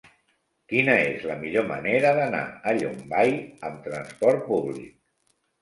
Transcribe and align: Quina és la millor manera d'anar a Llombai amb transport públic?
Quina 0.71 0.93
és 1.01 1.27
la 1.31 1.35
millor 1.41 1.67
manera 1.73 2.15
d'anar 2.21 2.41
a 2.71 2.73
Llombai 2.79 3.37
amb 3.71 3.87
transport 3.91 4.43
públic? 4.51 4.93